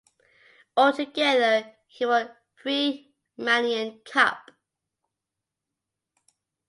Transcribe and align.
Altogether 0.75 1.75
he 1.85 2.07
won 2.07 2.31
three 2.59 3.13
Malian 3.37 3.99
Cup. 4.03 4.49